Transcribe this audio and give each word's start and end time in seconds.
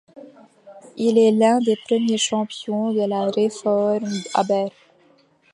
Il 0.97 1.15
est 1.19 1.29
l'un 1.29 1.59
des 1.59 1.75
premiers 1.75 2.17
champions 2.17 2.91
de 2.91 3.07
la 3.07 3.27
Réforme 3.29 4.09
à 4.33 4.43
Berne. 4.43 4.71